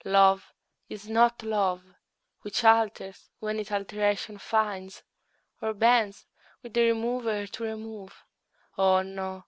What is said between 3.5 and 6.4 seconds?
it alteration finds, Or bends